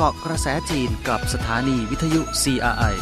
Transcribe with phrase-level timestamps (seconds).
[0.00, 2.94] เกาะกระแสจีนกับสถานีวิทยุ CRI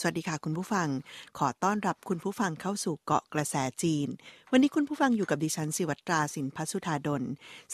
[0.00, 0.88] สวัสดีค่ะคุณผู้ฟัง
[1.38, 4.08] ขอต้อนรับคุณผู้ฟังเข้าสู่เกาะกระแสจีน
[4.52, 7.22] วันนี้คุณผู้ฟังอยู่กับดิฉันสิวัตราสินพัสุธาดล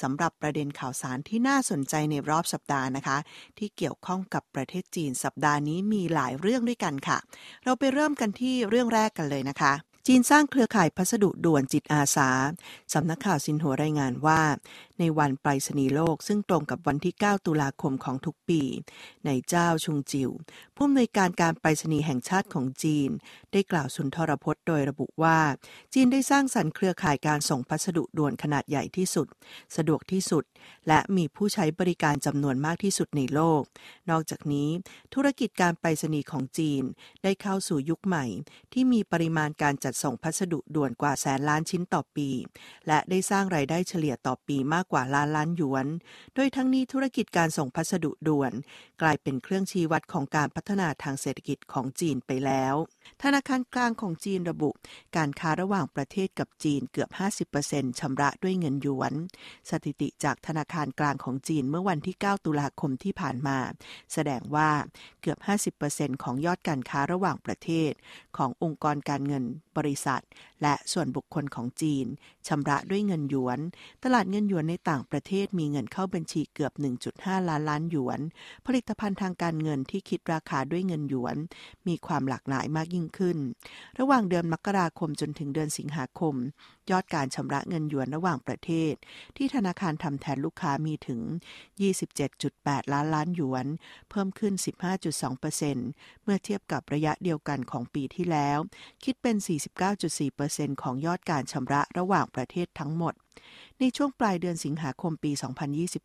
[0.02, 3.19] สำหรับประเด็นข่าวสารที่น่าสนใจในรอบสัปดาห์นะคะ
[3.59, 7.19] ที่เกี่ยวข้องกับประเทศจีนสัปดาห์นี้มีหลายเรื่องด้วยกันค่ะ
[7.64, 9.74] เราไปเริ่มกันที่เรื่องแรกกันเลยนะคะ
[10.06, 12.30] จีนสร้างเครือข่ายพัสดุด่วนจิตอาสา
[12.92, 14.41] สำนักข่าวซินหัวรายงานว่า
[15.00, 18.62] ในวันไปรษณีย์โลก ซึ่งตรงกับวันที่ 9 ตุลาคมของทุกปี
[19.27, 20.30] ในเจ้าชุงจิว
[20.77, 23.10] ผู้อำนวยการการไปรษณีย์แห่งชาติของจีน
[23.52, 25.38] ได้กล่าวสุนทรพจน์โดยระบุว่า
[25.94, 29.27] จีนได้สร้างสรรค์เครือข่ายการส่งพัสดุด่วนขนาดใหญ่ที่สุด
[29.77, 30.44] สะดวกที่สุด
[30.88, 33.62] และมีผู้ใช้บริการจำนวนมากที่สุดในโลก
[34.10, 34.70] นอกจากนี้
[35.14, 36.82] ธุรกิจการไปรษณีย์ของจีน
[37.22, 38.24] ได้เข้าสู่ยุคใหม่
[38.72, 42.28] ที่มีปริมาณการจัดส่งพัสดุด่วนกว่าแสนล้านชิ้นต่อปี
[42.86, 45.86] และได้สร้างรายได้เฉลี่ยต่อปีมากกว่าล้านล้านหยวน
[46.34, 48.52] โดยทั้งนี้ธุรกิจการส่งพัสดุด่วน
[49.02, 52.74] กลายเป็นเครื่องชี้วัดของการพัฒนาทางเศรษฐกิจของจีนไปแล้ว
[53.22, 54.70] ธนาคารกลางของจีนระบุ
[55.16, 57.11] การค้าระหว่างประเทศกับจีนเกือบ
[57.55, 59.12] 50%ชำระด้วยเงินหยวน
[59.70, 63.58] สถิติจากธนาคารกลางของจีนเมื่อวันที่ 9 ตุลาคมที่ผ่านมา
[64.12, 64.70] แสดงว่า
[65.22, 65.38] เกือบ
[65.81, 67.92] 50%ของยอดการค้าระหว่างประเทศ
[68.36, 69.44] ขององค์กรการเงิน
[69.77, 70.22] บริษัท
[70.62, 72.06] และส่วนบุคคลของจีน
[72.48, 73.58] ชำระด้วยเงินหยวน
[74.05, 76.72] ตลาดเงินหยวนในต่างประเทศมีเงินเข้าบัญชีเกือบ
[77.11, 78.20] 1.5 ล้านล้านหยวน
[78.66, 81.36] ผลิตภัณฑ์ทางการเงินที่คิดราคาด้วยเงินหยวน
[81.88, 83.39] มีความหลากหลายมากยิ่งขึ้น
[83.98, 86.34] ระหว่างเดือนมกราคมจนถึงเดือนสิงหาคม
[86.91, 88.95] ยอดการชำระเงินหยวนระหว่างประเทศ
[89.37, 91.21] ที่ธนาคารทำแทนลูกค้ามีถึง
[92.06, 93.67] 27.8 ล้านล้านหยวน
[94.11, 94.55] เพิ่มขึ้น
[95.19, 98.59] 15.2%เมื่อเทียบกับระยะเดียวกันของปีที่แล้ว
[99.05, 99.37] คิดเป็น
[100.15, 103.15] 49.4%ของยอดการชำระระหว่างประเทศทั้งหมด
[103.80, 105.33] ในช่วงปลายเดือนสิงหาคมปี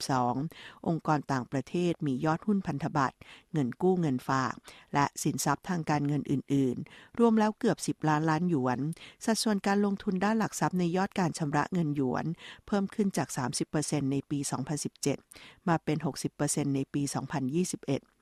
[0.08, 3.17] 2022 องค์กรต่างประเทศมียอดหุ้นพันธบัตร
[3.54, 4.54] เงินกู้เงินฝาก
[4.93, 8.80] และสินทรัพย์ทางการเงินอื่น ๆ รวมแล้วเกือบ 10 ล้านล้านหยวน
[9.26, 12.26] สัดส่วนการลงทุนด้านหลักทรัพย์ในยอดการชำระเงินหยวน
[12.67, 13.30] เพิ่มขึ้นจาก
[13.71, 14.39] 30%ในปี
[15.04, 15.98] 2017 มาเป็น
[16.36, 18.14] 60%ในปี 2021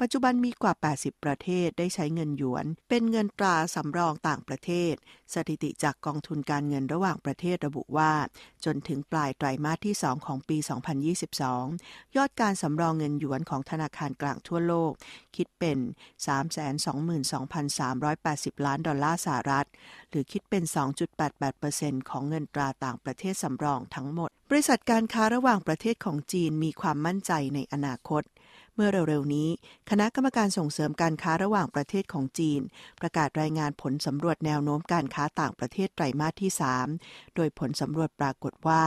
[0.00, 4.94] ปัจจุบันมีกว่า 80 ประเทศได้ใช้เงินหยวน เป็นเงินตราสำรองต่างประเทศ
[5.34, 8.12] สถิติจากกองทุนการเงินระหว่างประเทศระบุว่า
[8.64, 10.58] จนถึงปลายไตรมาสที่ 2 ของปี
[11.36, 14.92] 2022 ยอดการสำรองเงินหยวนของธนาคารกลางทั่วโลก
[15.36, 15.78] คิดเป็น
[17.40, 19.66] 322,380 ล้านดอลลาร์สหรัฐ
[20.10, 20.64] หรือคิดเป็น
[21.36, 28.24] 2.88%ของเงินตราต่างประเทศสำรองทั้งหมด บริษัทการค้าระหว่างประเทศของจีนมีความมั่นใจในอนาคต
[28.80, 29.48] มื่อเร็วๆนี้
[29.90, 32.60] คณะกรรมการส่งเสริมการค้าระหว่างประเทศของจีน
[33.00, 36.50] ประกาศรายงานผลสำรวจแนวโน้มการค้าต่างประเทศไตรมาสที่
[36.92, 38.82] 3 โดยผลสำรวจปรากฏว่า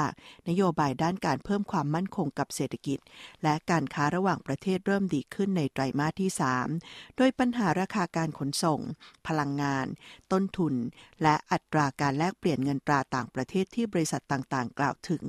[0.50, 3.00] นโยบายด้านการเพิ่มความมั่นคงกับเศรษฐกิจ
[3.44, 6.32] และการค้าระหว่างประเทศเริ่มดีขึ้นในไตรมาสที่
[6.74, 8.80] 3 โดยปัญหาราคาการขนส่ง
[9.28, 9.86] พลังงาน
[10.32, 10.74] ต้นทุน
[11.24, 15.24] และอัตราการแลกเปลี่ยนเงินตราต่างประเทศที่บริษัทต่างๆ กล่าวถึง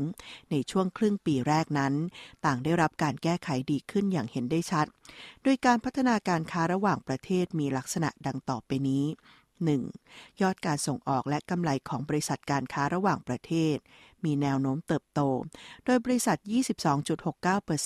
[0.50, 1.94] ในช่วงครึ่งปีแรกนั้น
[2.44, 4.86] ต่างได้รับการแก้ไขดีขึ้นอย่างเห็นได้ชัด
[5.42, 9.04] โดยการพัฒนาการค้าระหว่างประเทศมีลักษณะดังต่อไปนี้
[9.72, 10.42] 1.
[10.42, 13.76] ยอดการส่งออกและกำไรของบริษัทการค้าระหว่างประเทศ
[14.24, 15.20] มีแนวโน้มเติบโต
[15.84, 16.38] โดยบริษัท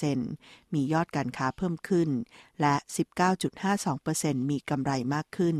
[0.03, 2.09] 22.69%มียอดการค้าเพิ่มขึ้น
[2.61, 2.75] และ
[3.83, 5.57] 19.52%มีกำไรมากขึ้น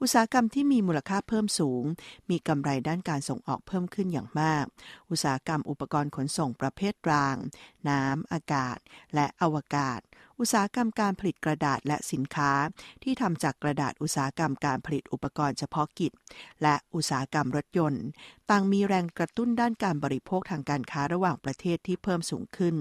[0.00, 1.84] อุตสาหกรรมที่มีมูลค่าเพิ่มสูง
[2.30, 4.64] มีกำไรด้านการส่งออกเพิ่มขึ้นอย่างมาก
[5.10, 7.36] อุตสาหกรรมอุปกรณ์ขนส่งประเภทราง
[7.88, 8.78] น้ำ อากาศ
[9.14, 10.00] และอวกาศ
[10.38, 12.52] อุตสาหกรรมการผลิตกระดาษและสินค้า
[13.02, 16.12] ที่ทำจากกระดาษอุตสาหกรรมการผลิตอุปกรณ์เฉพาะกิจ
[16.62, 18.04] และอุตสาหกรรมรถยนต์
[18.50, 22.76] ต่างมีแรงกระตุ้นด้านการบริโภคทางการค้าระหว่างประเทศที่เพิ่มสูงขึ้น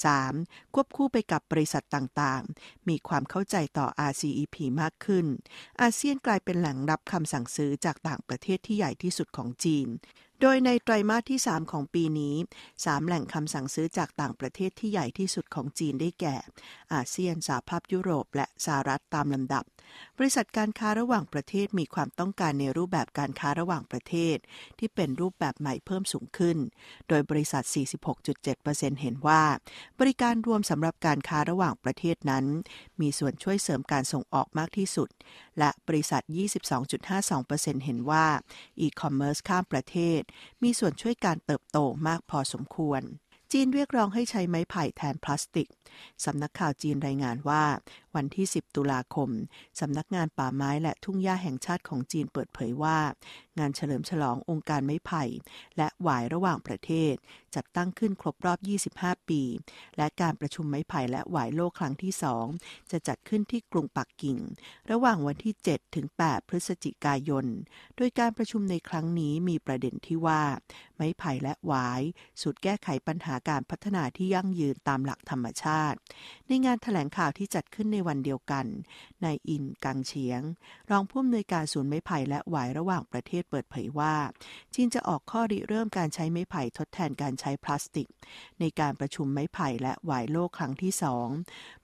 [0.00, 0.74] 3.
[0.74, 5.26] ควบคู่ไปกับบริษัทต่างๆ มีความเข้าใจต่อ RCEP มากขึ้น
[5.80, 9.86] อาเซียนกลายเป็นแหล่งรับคำสั่งซื้อจากต่างประเทศที่ใหญ่ที่สุดของจีน
[10.44, 12.34] โดยในไตรมาสที่ 3 ของปีนี้
[12.70, 16.36] 3 แหล่งคำสั่งซื้อจากต่างประเทศที่ใหญ่ที่สุดของจีนได้แก่
[16.92, 19.64] อาเซียนสหภาพยุโรปและสหรัฐตามลำดับ
[20.11, 24.36] บ ริษัทการค้าระหว่างประเทศมีความต้องการในรูปแบบการค้าระหว่างประเทศ
[24.78, 26.58] ที่เป็นรูปแบบใหม่เพิ่มสูงขึ้น
[27.08, 27.62] โดยบริษัท
[28.32, 29.42] 46.7%เห็นว่า
[30.00, 32.44] บริการรวมสำหรับการค้าระหว่างประเทศนั้น
[33.00, 35.08] มีส่วนช่วยเสริมการส่งออกมากที่สุด
[35.58, 36.22] และบริษัท
[36.84, 38.26] 22.52%เห็นว่า
[38.80, 40.20] อีคอมเมิร์ซข้ามประเทศ
[40.62, 43.02] มีส่วนช่วยการเติบโตมากพอสมควร
[43.52, 45.68] จีนเรียกร้องให้ใช้ไม้ไผ่แทนพลาสติก
[46.24, 47.64] สำนักข่าวจีนรายงานว่า
[48.14, 49.30] วันที่ 10 ตุลาคม
[49.80, 52.98] สำนักงานป่าไม้และทุ่งหญ้าแห่งชาติของจีนเปิดเผยว่า
[53.58, 55.24] งานเฉลิมฉลององค์การไม้ไผ่
[55.76, 57.14] และหวายระหว่างประเทศ
[57.54, 58.58] จัดตั้งขึ้นครบรอบ
[58.92, 59.42] 25 ปี
[59.96, 62.12] และการประชุมไม้ไผ่และหวายโลกครั้งที่
[62.52, 64.38] 2 จะจัดขึ้นที่กรุงปักกิ่ง
[64.90, 67.46] ระหว่างวันที่ 7 ถึง 8 พฤศจิกายน
[67.96, 70.42] โดยการประชุมในครั้งนี้มีประเด็นที่ว่า
[70.96, 72.02] ไม้ไผ่และหวาย
[72.40, 75.98] สูตรแก้ไขปัญหาการพัฒนาที่ยั่งยืนตามหลักธรรมชาติ
[76.46, 78.66] ในงานถแถลงข่าวที่จัดขึ้นในวันเดียวกัน
[79.24, 80.42] นายอินกังเฉียง
[80.90, 84.14] รองผู้อำนวยการศูนย์ไม้ไผ่และหวายระหว่างประเทศเปิดเผยว่า
[84.74, 88.08] จีนจะออกข้อริเริ่มการใช้ไม้ไผ่ทดแทนการใช้พลาสติก
[88.60, 91.26] ในการประชุมไม้ไผ่และวายโลกครั้งที่สอง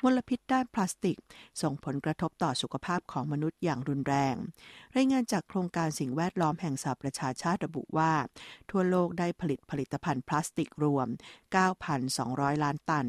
[0.02, 1.18] มลพิษด้านพลาสติก
[1.62, 4.34] ส่งผลกระทบต่อสุขภาพของมนุษย์อย่างรุนแรง
[4.96, 8.12] รายงานจากโครงการสิ่งแวดล้อมแห่งสหประชาชาติระบุว่า
[8.70, 11.08] ทั่วโลกได้ผลิตผลิตภัณฑ์พลาสติกรวม
[11.84, 13.06] 9,200 ล้านตัน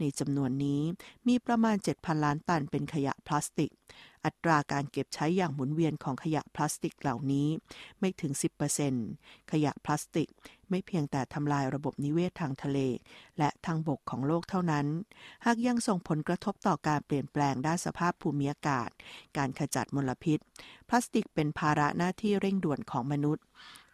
[0.00, 0.82] ในจำนวนนี้
[1.28, 3.72] มีประมาณ 7,000 ล้านตันเป็นขยะพลาสติก
[4.24, 7.48] อัตราการเก็บใช้อย่างหมุนเวียนของขยะพลาสติกเหล่านี้
[8.00, 8.32] ไม่ถึง
[8.92, 10.28] 10%ขยะพลาสติก
[10.70, 12.78] ไม่เพียงแต่ทำลายระบบนิเวศทางทะเล
[13.38, 14.86] และทางบกของโลกเท่านั้น
[15.44, 18.90] หากยังส่งผลกระทบต่อการเปลี่ยนแปลงด้านสภาพภูมิอากาศ
[19.36, 20.38] การขจัดมลพิษ
[20.88, 23.44] พลาสติกเป็นภาระหน้าที่เร่งด่วนของมนุษย์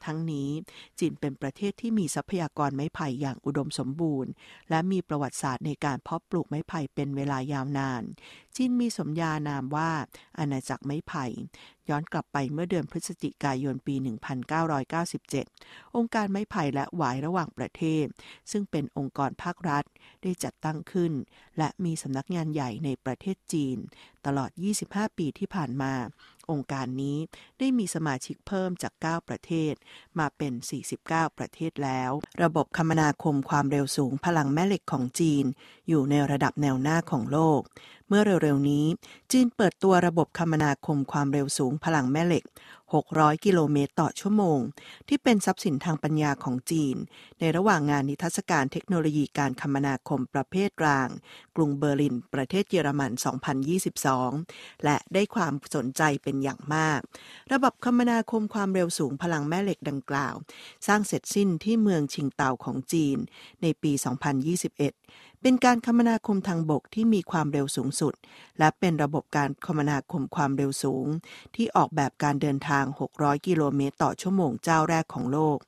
[0.05, 0.51] ทั้งนี้
[0.99, 4.31] จีนเป็นประเทศที่มีทรัพยากรไม้ไผ่อย่างอุดมสมบูรณ์
[4.71, 8.03] และมีประวัติศาสตร์ในการเพาะปลูกไม้ไผ่เป็นเวลายาวนาน
[8.57, 9.91] จีนมีสมญานามว่า
[10.39, 11.25] อาณาจักรไม้ไผ่
[11.89, 13.95] ย้อนกลับไปเมื่อเดือนพฤศจิกายนปี
[15.17, 18.07] 1997 องค์การไม้ไผ่และหวายระหว่างประเทศ
[18.51, 19.85] ซึ่งเป็นองค์กรภาครัฐ
[20.23, 21.13] ได้จัดตั้งขึ้น
[21.59, 23.79] และมีสำนักงานใหญ่ในประเทศจีน
[24.27, 24.51] ตลอด
[24.85, 25.93] 25 ปีที่ผ่านมา
[26.51, 27.19] องค์การนี้
[27.59, 29.75] ได้มีสมาชิกเพิ่มจาก 9 ประเทศ
[30.19, 30.53] มาเป็น
[30.97, 32.11] 49 ประเทศแล้ว
[32.43, 35.45] ระบบคมนาคมความเร็วสูงพลังแม่เหล็กของจีน
[35.89, 37.61] อยู่ในระดับแนวหน้าของโลก
[38.09, 38.87] เมื่อเร็วๆนี้
[39.33, 42.45] จีนเปิดตัวระบบคมนาคมความเร็วสูงพลังแม่เหล็ก
[42.95, 44.61] 600 กิโลเมตรต่อชั่วโมง
[45.09, 46.97] ที่เป็นทรัพย์สินทางปัญญาของจีน
[47.39, 51.09] ในระหว่างงานนิทรรศการเทคโนโลยีการคมนาคมประเภทราง
[51.57, 53.11] กรุงเบอร์ลิน ประเทศเยอรมัน
[54.19, 57.01] 2022 และได้ความสนใจเป็นอย่างมาก
[57.53, 60.35] ระบบคมนาคมความเร็วสูงพลังแม่เหล็กดังกล่าว
[60.87, 63.19] สร้างเสร็จสิ้นที่เมืองชิงเตาของจีน
[63.63, 63.93] ในปี
[64.45, 68.15] 2021 เป็นการคมนาคมทางบกที่มีความเร็วสูงสุด
[68.59, 71.07] และเป็นระบบการคมนาคมความเร็วสูง
[71.55, 72.85] ที่ออกแบบการเดินทาง
[73.17, 75.59] 600 กิโลเมตร ต่อชั่วโมงเจ้าแรกของโลก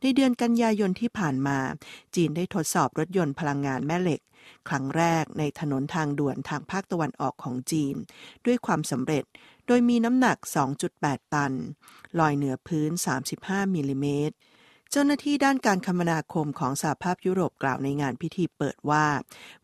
[0.00, 1.58] ในเดือนกันยายนที่ผ่านมา
[2.14, 4.20] จีนได้ทดสอบรถยนต์พลังงานแม่เหล็ก
[4.68, 7.94] ครั้งแรกในถนนทางด่วนทางภาคตะวันออกของจีน
[8.46, 9.24] ด้วยความสำเร็จ
[9.66, 10.36] โดยมีน้ำหนัก
[10.84, 11.52] 2.8 ตัน
[12.18, 12.90] ลอยเหนือพื้น
[13.32, 14.34] 35 มิลิเมตร
[14.92, 19.06] เจ้าหน้าที่ด้านการคมนาคมของสหภาพยุโรปกล่าวในงานพิธีเปิดว่า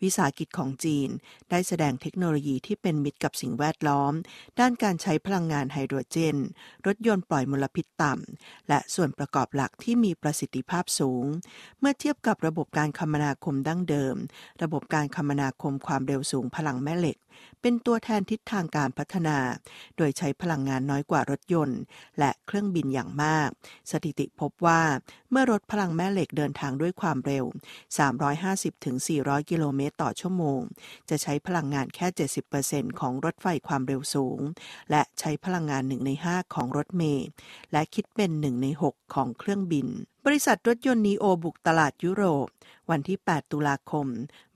[0.03, 1.09] วิสาหกิจของจีน
[1.50, 4.12] ได้แสดงเทคโนโลยีที่เป็นมิตรกับสิ่งแวดล้อม
[4.61, 6.37] ด้านการใช้พลังงานไฮโดรเจน
[6.87, 11.25] รถยนต์ปล่อยมลพิษต่ำ และส่วนประกอบหลักที่มีประสิทธิภาพสูง
[11.81, 14.17] เมื่อเทียบกับระบบการคมนาคมดั้งเดิม
[14.62, 17.19] ระบบการคมนาคมความเร็วสูงพลังแม่เหล็ก
[17.60, 19.38] เป็นตัวแทนทิศทางการพัฒนา
[19.96, 21.81] โดยใช้พลังงานน้อยกว่ารถยนต์
[22.19, 23.48] และเครื่องบินอย่างมาก
[23.90, 24.82] สถิติพบว่า
[25.31, 27.44] เมื่อรถพลังแม่เหล็กเดินทางด้วยความเร็ว
[28.66, 30.60] 350-400 กิโลเมตรต่อชั่วโมง
[31.08, 32.06] จะใช้พลังงานแค่
[32.54, 34.40] 70%ของรถไฟความเร็วสูง
[34.90, 37.26] และใช้พลังงาน 1 ใน 5 ของรถเมล์
[37.72, 39.88] และคิดเป็น 1 ใน 6 ของเครื่องบิน
[40.29, 42.49] บริษัทรถยนต์นีโอบุกตลาดยุโรป
[42.90, 44.07] วันที่ 8 ตุลาคม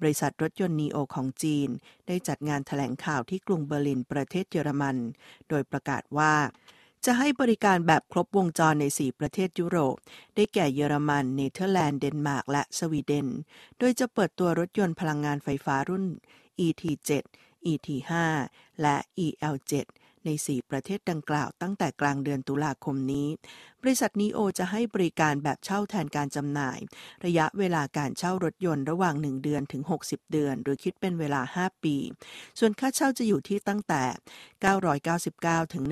[0.01, 1.69] บริษัทรถยนต์นีโอของจีน
[2.07, 4.97] ได้จัดงานแถลงข่าวที่กรุงเบอร์ลินประเทศเยอรมัน
[5.49, 6.35] โดยประกาศว่า
[7.05, 9.97] จะให้บริการแบบครบวงจรใน 4 ประเทศยุโรป
[10.35, 13.29] ได้แก่เยอรมัน เนเธอร์แลนด์ เดนมาร์ก และสวีเดน
[13.79, 16.05] โดยจะเปิดตัวรถยนต์พลังงานไฟฟ้ารุ่น
[16.67, 17.11] ET7
[17.73, 18.13] ET5
[18.81, 18.97] และ
[19.27, 19.75] EL7
[20.27, 23.29] ใน 4 ประเทศดังกล่าวตั้งแต่กลางเดือนตุลาคมนี้
[23.83, 26.79] บริษัทนีโอจะให้บริการแบบเช่าแทนการจำหน่าย
[27.25, 31.97] ระยะเวลาการเช่ารถยนต์ระหว่าง 1 เดือนถึง 60 เดือน หรือคิดเป็นเวลา 5 ปี
[32.59, 34.03] ส่วนค่าเช่าจะอยู่ที่ตั้งแต่
[34.85, 35.85] 999 ถึง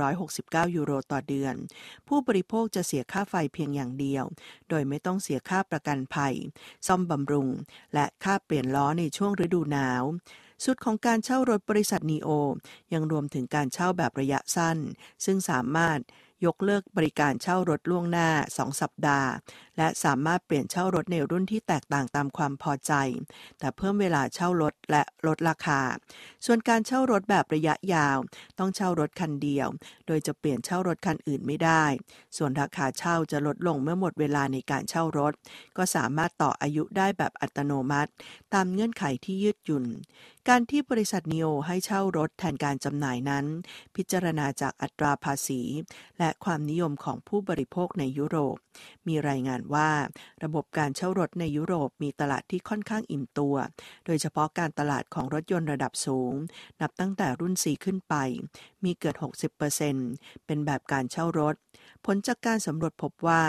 [0.00, 1.54] 1,669 ยูโรต่อเดือน
[2.08, 4.24] ผู้บริโภคจะเสียค่าไฟเพียงอย่างเดียว
[4.68, 6.34] โดยไม่ต้องเสียค่าประกันภัย
[6.86, 7.48] ซ่อมบำรุง
[7.94, 10.04] และค่าเปลี่ยนล้อในช่วงฤดูหนาว
[10.64, 12.28] สุดของการเช่ารถบริษัทนีโอ
[12.92, 14.78] ยังรวมถึงการเช่าแบบระยะสั้น
[15.24, 16.00] ซึ่งสามารถ
[16.46, 19.30] ยกเลิกบริการเช่ารถล่วงหน้า 2 สัปดาห์
[19.76, 22.92] และสามารถเปลี่ยนเช่ารถในรุ่นที่แตกต่างตามความพอใจ
[23.58, 25.80] แต่เพิ่มเวลาเช่ารถและลดราคา
[26.46, 28.18] ส่วนการเช่ารถแบบระยะยาว
[28.58, 29.68] ต้องเช่ารถคันเดียว
[30.06, 31.84] โดยจะเปลี่ยนเช่ารถคันอื่นไม่ได้
[32.36, 35.32] ส่วนราคาเช่าจะลดลงเมื่อหมดเวลาในการเช่ารถ
[35.76, 38.10] ก็สามารถต่ออายุได้แบบอัตโนมัติ
[38.54, 39.86] ตามเงื่อนไขที่ยืดหยุ่น
[40.54, 43.46] การที่บริษัทนิโอให้เช่ารถแทนการจำหน่ายนั้น
[43.96, 45.62] พิจารณาจากอัตราภาษี
[46.18, 48.56] และความนิยมของผู้บริโภคในยุโรป
[49.08, 49.90] มีรายงานว่า
[50.44, 53.56] ระบบการเช่ารถในยุโรปมีตลาดที่ค่อนข้างอิ่มตัว
[54.06, 56.32] โดยเฉพาะการตลาดของรถยนต์ระดับสูง
[56.80, 58.14] นับตั้งแต่รุ่น 4 ขึ้นไป
[58.84, 59.12] มีเกือ
[59.48, 61.54] บ60%เป็นแบบการเช่ารถ
[62.04, 63.42] ผลจากการสำรวจพบว่า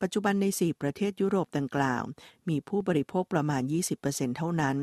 [0.00, 2.02] ปัจจุบันใน 4 ประเทศยุโรปดังกล่าว
[2.48, 3.62] มีผู้บริโภคประมาณ
[4.00, 4.76] 20%เท่านั้น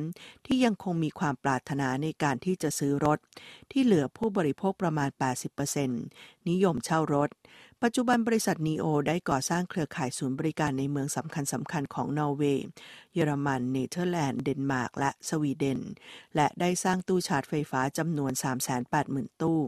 [0.46, 3.20] ที่ยังคงมีความปรารถนาในการที่จะซื้อรถ
[3.72, 5.10] ที่เหลือผู้บริโภคประมาณ
[5.80, 7.30] 80%นิยมเช่ารถ
[7.84, 12.66] ปัจจุบันบริษัทนีโอได้ก่อสร้างเครือข่ายศูนย์บริการในเมืองสำคัญสำคัญของนอร์เวย์
[13.16, 15.80] เยอรมัน เนเธอร์แลนด์ เดนมาร์ก และสวีเดน
[16.36, 18.32] และได้สร้างตู้ชาร์จไฟฟ้าจำนวน
[18.86, 19.60] 380,000 ตู้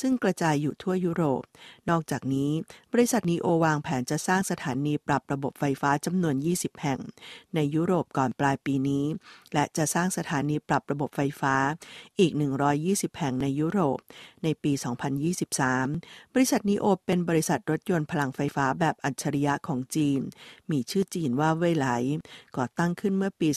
[0.00, 1.42] ซึ่งกระจายอยู่ทั่วยุโรป
[1.90, 2.50] นอกจากนี้
[2.92, 7.00] บริษัทนีโอวางแผนจะสร้างสถานีปรับระบบไฟฟ้าจำนวน 20 แห่ง
[7.54, 9.04] ในยุโรปก่อนปลายปีนี้
[9.54, 11.54] และจะสร้างสถานีปรับระบบไฟฟ้า
[12.20, 12.32] อีก
[12.74, 13.98] 120 แห่งในยุโรป
[14.44, 14.72] ในปี
[15.52, 20.20] 2023 บริษัทนีโอเป็นบริษัทรถยนต์พลังไฟฟ้าแบบอัจฉริยะของจีน
[20.70, 21.88] มีชื่อจีนว่าเว่ยไหล
[22.56, 23.48] ก่อตั้งขึ้นเมื่อปี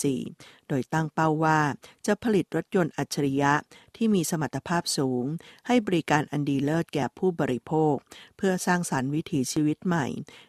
[0.00, 1.60] 2014 โดยตั้งเป้าว่า
[2.06, 3.52] จะผลิตรถยนต์อัจฉริยะ
[3.96, 5.24] ที่มีสมรรถภาพสูง
[5.66, 7.94] ให้บริการอันดีเลิศแก่ผู้บริโภค
[8.36, 10.06] เพื่อสร้างสรรค์วิถีชีวิตใหม่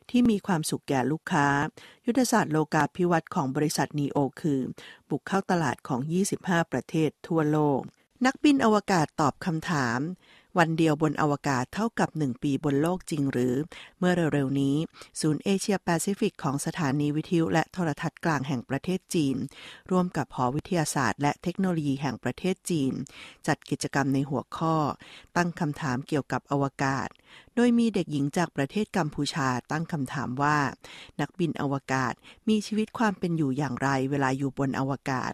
[0.09, 1.47] ที่มีความสุขแก่ลูกค้า
[2.05, 4.61] ยุทธศาสตร์โลกาภิวัตน์ของบริษัทนีโอคือ
[5.09, 6.01] บุกเข้าตลาดของ
[6.37, 7.81] 25 ประเทศทั่วโลก
[8.25, 9.99] นักบินอวกาศตอบคำถาม
[10.57, 13.55] วันเดียวบนอวกาศเท่ากับ 1 ปีบนโลกจริงหรือ
[13.99, 14.75] เมื่อเร็วๆนี้
[15.21, 19.37] ศูนย์เอเชียแปซิฟิกของสถานีวิทยุและโทรทัศน์กลางแห่งประเทศจีน
[19.91, 22.93] ร่วมกับหอวิทยาศาสตร์และเทคโนโลยีแห่งประเทศจีน
[23.47, 24.75] จัดกิจกรรมในหัวข้อ
[25.37, 27.07] ตั้งคำถามเกี่ยวกับอวกาศ
[27.55, 30.57] โดยมีเด็กหญิงจากประเทศกัมพูชาตั้งคำถามว่า
[31.19, 32.13] นักบินอวกาศ
[32.49, 35.33] มีชีวิตความเป็นอยู่อย่างไรเวลาอยู่บนอวกาศ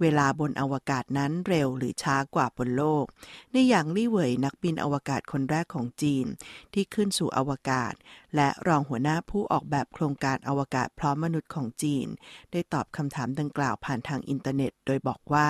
[0.00, 3.04] เวลาบนอวกาศนั้นเร็วหรือช้ากว่าบนโลก
[3.52, 6.26] ในอย่างลี่เหวยนักบินอวกาศคนแรกของจีน
[6.74, 7.94] ที่ขึ้นสู่อวกาศ
[8.36, 12.06] และรองหัวหน้าผู้ออกแบบโครงการอวกาศพร้อมมนุษย์ของจีน
[12.52, 15.48] ได้ตอบคำถามดังกล่าวผ่านทางอินเทอร์เน็ต โดยบอกว่า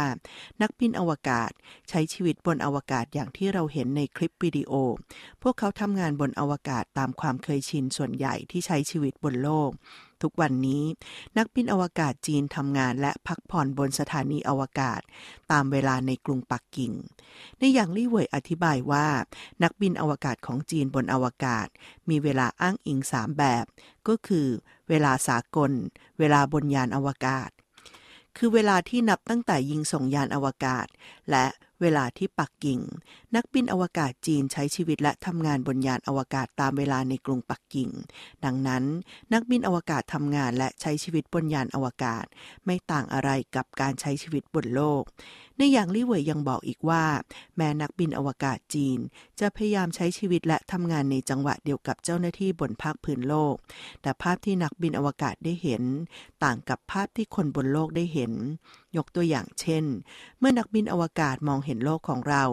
[0.62, 1.50] นักบินอวกาศ
[1.88, 4.72] ใช้ชีวิตบนอวกาศอย่างที่เราเห็นในคลิปวิดีโอ
[5.42, 9.70] พวกเขาทำงานบนอวกาศตามความเคยชินส่วนใหญ่ที่ใช้ชีวิตบนโลก
[10.22, 10.84] ทุกวันนี้
[11.38, 15.00] นักบินอวกาศจีนทำงานและพักผ่อนบนสถานีอวกาศ
[15.52, 16.92] ตามเวลาในกรุงปักกิ่ง
[17.58, 19.06] ในอย่างลี่เหวยอธิบายว่า
[19.62, 21.66] นักบินอวกาศของจีนบนอวกาศ
[22.08, 23.64] มีเวลาอ้างอิงสามแบบ
[24.08, 24.48] ก็คือ
[24.88, 25.72] เวลาสากล
[26.18, 27.50] เวลาบนยานอวกาศ
[28.36, 30.86] คือเวลาที่นับตั้งแต่ยิงส่งยานอวกาศ
[31.30, 31.46] และ
[31.80, 32.80] เวลาที่ปักกิ่ง
[33.36, 37.90] นักบินอวกาศจีนใช้ชีวิตและทำงานบนยานอวกาศตามเวลาในกรุงปักกิ่ง
[38.44, 38.84] ดังนั้น
[39.32, 42.24] นักบินอวกาศทำงานและใช้ชีวิตบนยานอวกาศ
[42.64, 45.02] ไม่ต่างอะไรกับการใช้ชีวิตบนโลก
[45.56, 47.04] ในอย่างลี่เหวยยังบอกอีกว่า
[47.56, 48.98] แม้นักบินอวกาศจีน
[49.40, 53.54] จะพยายามใช้ชีวิตและทำงานในจังหวะเดียวกับเจ้าหน้าที่บนภาคพื้นโลก
[54.02, 55.82] แต่ภาพที่นักบินอวกาศได้เห็น
[56.44, 58.32] ต่างกับภาพที่คนบนโลกได้เห็น
[58.96, 59.84] ยกตัวอย่างเช่น
[60.38, 62.44] เมื่อนักบินอวกาศมองเห็นโลกของเรา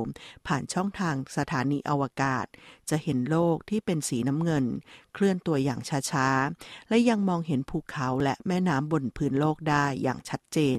[0.48, 2.45] ผ่านช่องทางสถานีอวกาศ
[2.89, 4.65] จะเห็นโลกที่เป็นสีน้ำเงิน
[5.13, 5.79] เคลื่อนตัวอย่าง
[6.12, 10.77] ช้าๆ และยังมองเห็นภูเขาและแม่น้ำบนพื้นโลกได้อย่างชัดเจน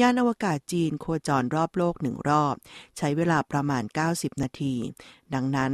[0.00, 2.54] ยานอวกาศจีนโคจรรอบโลกหนึ่งรอบ
[2.98, 4.74] ใช้เวลาประมาณ 90 นาที
[5.34, 5.72] ดังนั้น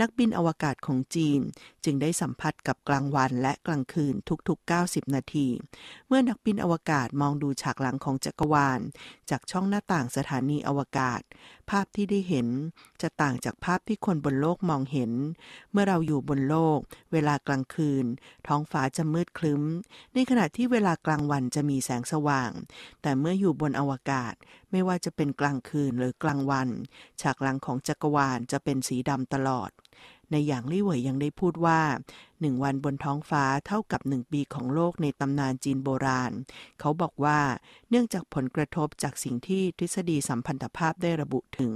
[0.00, 1.40] นักบินอวกาศของจีน
[1.84, 4.14] จึงได้สัมผัสกับกลางวันและกลางคืน
[4.48, 5.48] ทุกๆ 90 นาที
[6.06, 8.80] เมื่อนักบินอวกาศมองดูฉากหลังของจักรวาล
[9.30, 11.20] จากช่องหน้าต่างสถานีอวกาศ
[11.70, 12.46] ภาพที่ได้เห็น
[13.02, 15.12] จะต่างจากภาพที่คนบนโลกมองเห็น
[15.72, 16.78] เมื่อเราอยู่บนโลก
[17.12, 18.04] เวลากลางคืน
[18.46, 19.62] ท้องฟ้าจะมืดคลึ้ม
[20.14, 22.50] ในขณะที่เวลากลางวันจะมีแสงสว่าง
[23.02, 24.34] แต่เมื่ออยู่บนอวกาศ
[24.70, 26.68] ไม่ว่าจะเป็นกลางคืนหรือกลางวัน
[27.20, 29.70] ฉากหลังของจักรวาลจะเป็นสีดำตลอด
[30.32, 31.80] ในอย่างลี่เหวยยังได้พูดว่า
[32.40, 36.32] หนึ่งวันบนท้องฟ้าเท่ากับหนึ่งปีของโลกในตำนานจีนโบราณ
[36.80, 37.40] เขาบอกว่า
[37.90, 41.74] เนื่องจากผลกระทบจากสิ่งที่ทฤษฎีสัมพันธภาพได้ระบุถึง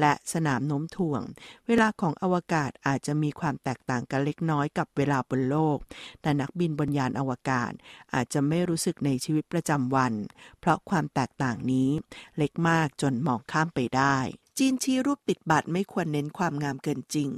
[0.00, 1.22] และสนามโน้มถ่วง
[1.66, 5.78] เวลาของอวกาศอาจจะมีความแตกต่างกันเล็กน้อยกับเวลาบนโลก
[6.22, 7.72] แต่นักบินบนยานอวกาศ
[8.14, 10.12] อาจจะไม่รู้สึกในชีวิตประจำวัน
[10.60, 11.90] เพราะความแตกต่างนี้
[12.38, 14.18] เล็กมากจนมองข้ามไปได้
[14.58, 17.30] จีนชี้รูปติดบัตรไม่ควรเน้นความงามเกินจริง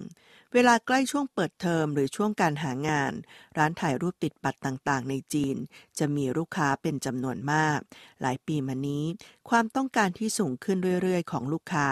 [0.54, 3.12] เวลาใกล้ช่วงเปิดเทอมหรือช่วงการหางาน
[3.58, 5.56] ร้านถ่ายรูปติดบัตรต่างๆ ในจีน
[5.98, 7.78] จะมีลูกค้าเป็นจำนวนมาก
[8.20, 9.04] หลายปีมานี้
[9.48, 11.88] ความต้องการที่สูงขึ้นเรื่อยๆ ของลูกค้า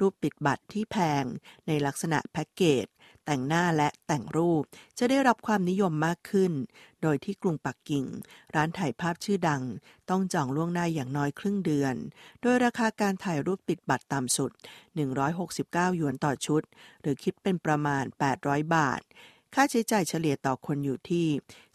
[0.00, 1.24] รูปติดบัตรที่แพง
[1.66, 2.86] ในลักษณะแพ็กเกจ
[3.32, 4.62] แต่งหน้าและแต่งรูป
[4.98, 6.52] จะได้รับความนิยมมากขึ้น
[7.02, 8.04] โดยที่กรุงปักกิ่ง
[8.54, 9.62] ร้านถ่ายภาพชื่อดัง
[10.10, 11.94] ต้องจองล่วงหน้าอย่างน้อยครึ่งเดือน
[12.40, 14.50] โดยราคาการถ่ายรูปติดบัตรต่ำสุด
[15.24, 16.62] 169 หยวนต่อชุด
[17.00, 18.04] หรือคิดเป็นประมาณ
[18.38, 19.00] 800 บาท
[19.54, 21.26] ค่าใช้จ่ายเฉลี่ยต่อคนอยู่ที่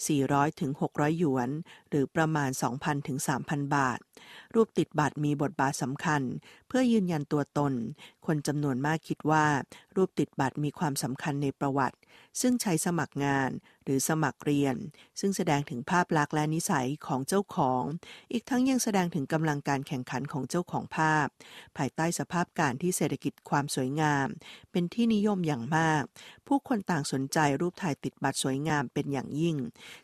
[0.04, 1.50] 400ถึง600หยวน
[1.90, 4.00] หรือประมาณ 2,000ถึง3,000 บาท
[4.56, 6.22] รูปติดบัตรมีบทบาทสำคัญ
[6.68, 7.74] เพื่อยืนยันตัวตน
[8.25, 9.46] คนจำนวนมากคิดว่า
[9.96, 11.98] รูปติดบัตรมีความสำคัญในประวัติ
[12.42, 13.50] ซึ่งใช้สมัครงาน
[13.84, 14.75] หรือสมัครเรียน
[15.20, 17.84] ซึ่งแสดงถึงภาพลักษณ์และนิสัยของเจ้าของ
[18.32, 21.28] อีกทั้งยังแสดงถึงกำลังการแข่งขันของเจ้าของภาพ
[21.78, 24.28] ภายใต้สภาพการที่เศรษฐกิจความสวยงาม
[24.72, 26.04] เป็นที่นิยมอย่างมาก
[26.48, 29.56] ผู้คนต่างสนใจรูปถ่ายติดบัตรสวยงามเป็นอย่างยิ่ง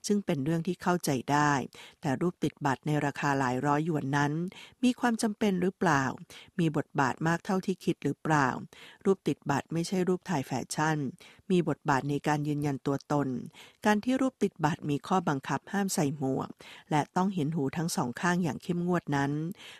[0.07, 1.53] ซึ่งเป็นเรื่องที่เข้าใจได้
[2.01, 4.33] แต่รูปติดบัตรในราคาหลายร้อยหยวนนั้น
[4.83, 6.03] มีความจำเป็นหรือเปล่า
[6.59, 8.47] มีบทบาทมากเท่าที่คิดหรือเปล่า
[9.05, 10.97] รูปติดบัตรไม่ใช่รูปถ่ายแฟชั่น
[11.51, 13.27] มีบทบาทในการยืนยันตัวตน
[13.85, 16.49] การที่รูปติดบัตรมีข้อบังคับห้ามใส่หมวก
[16.91, 19.31] และต้องเห็นหูทั้งสองข้างอย่างเข้มงวดนั้น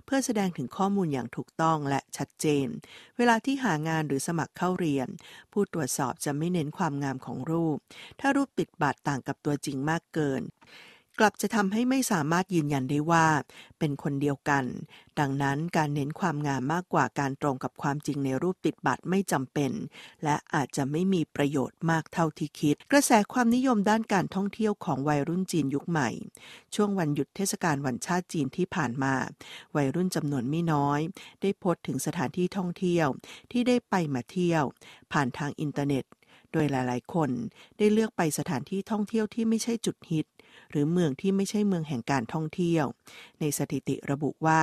[0.06, 2.68] เพื่อแสดงถึงข้อมูลอย่างถูกต้องและชัดเจน
[3.18, 5.08] เวลาที่หางานหรือสมัครเข้าเรียน
[5.52, 7.78] ผู้ตรวจสอบจะไม่เน้นความงามของรูป
[8.20, 10.42] ถ้ารูปติดบัตรต่างกับตัวจริงมากเกิน
[11.20, 13.28] กลับจะทำให้ไม่สามารถยืนยันได้ว่า
[13.80, 14.66] เป็นคนเดียวกัน
[15.20, 19.72] ดังนั้นการเน้นความงามมากกว่าการตรงกับความจริงในรูปติดบัตรไม่จำเป็น
[20.24, 26.10] และอาจจะไม่มีประโยชน์มากเท่าที่คิด กระแสความนิยมด้านการท่องเที่ยวของวัยรุ่นจีนยุคใหม่
[26.76, 29.14] ช่วงวันหยุดเทศกาลวันชาติจีนที่ผ่านมา
[29.76, 31.00] วัยรุ่นจำนวนไม่น้อย
[31.42, 33.08] ได้โพสต์ถึงสถานที่ท่องเที่ยว
[33.52, 34.64] ที่ได้ไปมาเที่ยว
[35.12, 36.06] ผ่านทางอินเทอร์เน็ต
[36.52, 37.30] โดยหลาย ๆ คน
[37.78, 40.28] ได้เลือกไปสถานที่ท่องเที่ยวที่ไม่ใช่จุดฮิต
[40.72, 42.86] หรือเมืองที่ไม่ใช่เมืองแห่งการท่องเที่ยว
[43.40, 44.62] ในสถิติระบุว่า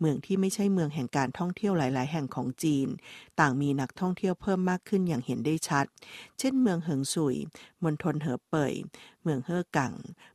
[0.00, 2.88] เมืองที่ไม่ใช่เมืองแห่งการท่องเที่ยวหลาย ๆ แห่งของจีน
[3.40, 5.84] ต่างมีนักท่องเที่ยวเพิ่มมากขึ้นอย่างเห็นได้ชัด
[6.38, 7.36] เช่น เมืองเหิงสุย
[7.82, 8.74] มณฑลเหอเป่ย
[9.24, 9.94] เมืองเฮ่อกัง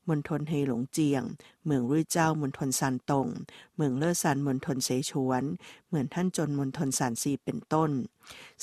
[0.10, 1.24] มณฑลเฮหลงเจียง
[1.66, 3.28] เมืองรุ่ยเจ้ามณฑลซานตง
[3.76, 5.44] เมืองเล่อซันมณฑลเสฉวน
[5.88, 7.92] เหมือนท่านจนมณฑลซานซีเป็นต้น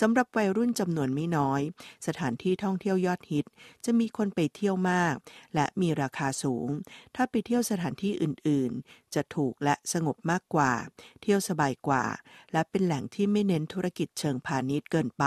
[0.00, 1.60] สำหรับวัยรุ่นจำนวนไม่น้อย
[2.06, 3.46] สถานที่ท่องเที่ยวยอดฮิต
[3.84, 5.14] จะมีคนไปเที่ยวมาก
[5.54, 6.68] และมีราคาสูง
[7.14, 10.72] ถ้าไปเที่ยวสถานที่อื่นๆ จะถูกและสงบมากกว่า
[11.20, 12.04] เที่ยวสบายกว่า
[12.52, 15.24] และเป็นแหล่งที่ไม่เน้นธุรกิจเชิงพาณิชย์เกินไป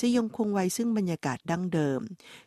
[0.00, 2.00] จะยังคงไว้ซึ่งบรรยากาศดั้งเดิม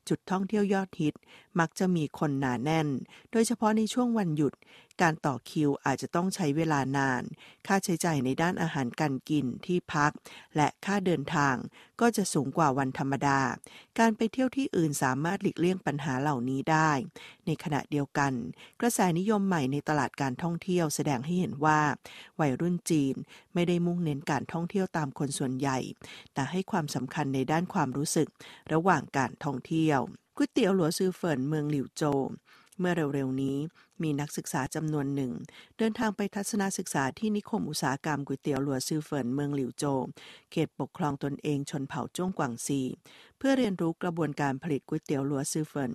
[0.07, 1.15] จุดท่องเที่ยวยอดฮิต
[1.59, 2.87] มักจะมีคนหนาแน่น
[3.31, 4.53] โดยเฉพาะในช่วงวันหยุด
[5.01, 7.23] การต่อคิวอาจจะต้องใช้เวลานาน
[7.67, 10.11] ค่าใช้จ่ายในด้านอาหารการกินที่พัก
[10.55, 11.55] และค่าเดินทาง
[12.01, 13.39] ก็จะสูงกว่าวันธรรมดา
[13.99, 16.91] การไปเที่ยวที่อื่นสามารถหลีกเลี่ยงปัญหาเหล่านี้ได้
[17.45, 18.33] ในขณะเดียวกัน
[18.81, 21.81] กระแสนิยมใหม่ในตลาดการท่องเที่ยวแสดงให้เห็นว่า
[22.39, 23.15] วัยรุ่นจีน
[23.53, 25.77] ไม่ได้มุ่งเน้นการท่องเที่ยวตามคนส่วนใหญ่
[26.33, 28.27] แต่ให้ความสำคัญในด้านความรู้สึก
[28.73, 29.99] ระหว่างการท่องเที่ยว
[30.35, 32.19] ก๋วยเตี๋ยวหลัวซือเฟินเมืองหลิวโจว
[32.79, 33.57] เมื่อเร็วๆนี้
[34.03, 35.31] มีนักศึกษาจำนวนหนึ่ง
[35.77, 39.99] เดินทางไปทัศนศึกษาที่นิคมอุตสาหกรรมก๋วยเตี๋ยวหลัวซือเฟินเมืองหลิวโจว
[40.51, 42.81] เขตปกครองตนเองชนเผ่าจ้วงกวางซี
[43.37, 45.93] เพื่อเรียนรู้กระบวนการผลิตก๋วยเตี๋ยวหลัวซือเฟิน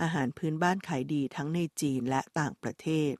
[0.00, 3.12] อาหารพื้นบ้านขายดีทั้งในจีนและต่างประเทศ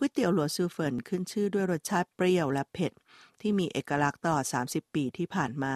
[0.00, 2.92] ก๋วยเตี๋ยวหลัวซือเฟินขึ้นชื่อด้วยรสชาติเปรี้ยวและเผ็ด
[3.40, 5.74] ที่มีเอกลักษณ์ตลอด 30 ปีที่ผ่านมา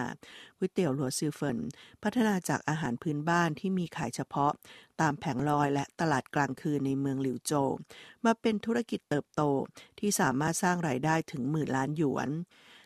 [0.57, 1.57] ก๋วยเตี๋ยวหลัวซือเฟิน
[2.03, 4.51] พัฒนาจากอาหารพื้นบ้านที่มีขายเฉพาะ
[5.01, 7.53] ตามแผงลอยและตลาดกลางคืนในเมืองหลิวโจ
[8.25, 9.41] มาเป็นธุรกิจเติบโต
[9.99, 12.29] ที่สามารถสร้างรายได้ถึงหมื่นล้านหยวน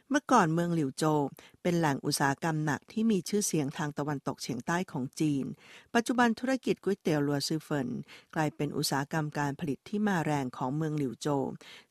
[0.09, 1.21] เมื่อก่อนเมืองหลิวโจว
[1.61, 5.45] เป็นแหล่งอุตสาหกรรมหนักที่มีชื่อเสียงทางตะวันตกเฉียงใต้ของจีน
[5.93, 7.89] ปัจจุบันธุรกิจก๋วยเตี๋ยวลัวซือเฟิน
[8.35, 11.43] กลายเป็นอุตสาหกรรมการผลิตที่มาแรงของเมืองหลิวโจว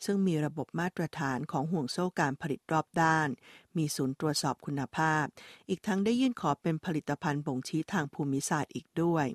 [0.04, 3.28] ซึ่งมีระบบมาตรฐานของห่วงโซ่การผลิตรอบด้าน
[3.76, 5.24] มีศูนย์ตรวจสอบคุณภาพ
[5.68, 9.26] อีกทั้งได้ยื่นขอเป็นผลิตภัณฑ์บ่งชี้ทางภูมิศาสตร์อีกด้วย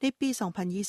[0.00, 0.28] ในปี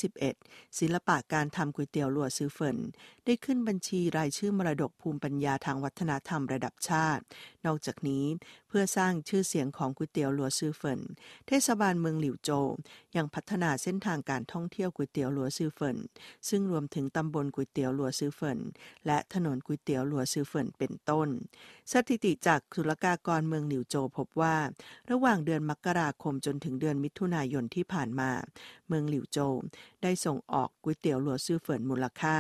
[0.09, 2.77] 2021 ศิลปะการทำก๋วยเตี๋ยวหลัวซื้อเฟิน
[3.25, 7.23] ได้ขึ้นบัญชีรายชื่อมรดกภูมิปัญญาทางวัฒนธรรมระดับชาติ
[7.65, 8.25] นอกจากนี้
[8.69, 10.99] เพื่อสร้างชื่อเสียงของก๋วยเตี๋ยวหลัวซือเฟิน
[11.47, 12.67] เทศบาลเมืองหลิวโจว
[13.15, 15.97] ยังพัฒนาเส้นทางการท่องเที่ยวก๋วยเตี๋ยวหลัวซือเฟิน
[16.49, 18.59] ซึ่งรวมถึงตำบลก๋วยเตี๋ยวหลัวซือเฟิน
[19.05, 21.29] และถนนก๋วยเตี๋ยวหลัวซือเฟินเป็นต้น
[21.91, 24.55] สถิติจากศุลกากรเมืองหลิวโจวพบว่า
[25.11, 28.31] ระหว่างเดือนมกราคมจนถึงเดือนมิถุนายนที่ผ่านมา
[28.87, 29.53] เมืองหลิวโจว
[30.03, 32.35] ได้ส่งออกก๋วยเตี๋ยวหลัวซือเฟินมูลค่า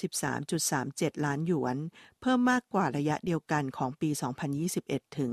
[0.00, 1.76] 33.37 ล้านหยวน
[2.20, 4.10] เพิ่มมากกว่าระยะเดียวกันของปี
[4.62, 5.32] 2021 ถึง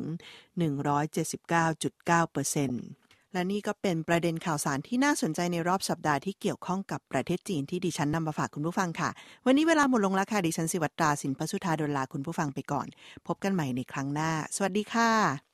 [0.67, 9.09] 179.9%และนี่ก็เป็นประเด็นข่าวสารที่น่าสนใจในรอบสัปดาห์ที่เกี่ยวข้องกับประเทศจีนที่ดิฉันนำมาฝากคุณผู้ฟังค่ะ
[9.45, 12.87] วันนี้เวลาหมดลงแล้วค่ะดิฉันสิวัตราสินปสุธาดลลาคุณผู้ฟังไปก่อน
[13.27, 15.46] พบกันใหม่ในครั้งหน้า สวัสดีค่ะ